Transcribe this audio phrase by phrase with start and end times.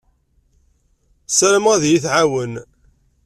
[1.29, 2.53] Ssarameɣ ad iyi-tɛawen.